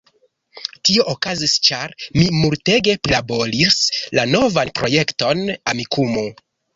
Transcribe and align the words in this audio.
Tio 0.87 1.03
okazis 1.11 1.51
ĉar 1.67 1.91
mi 2.15 2.23
multege 2.37 2.95
prilaboris 3.07 3.77
la 4.21 4.23
novan 4.31 4.73
projekton, 4.81 5.45
"Amikumu" 5.73 6.25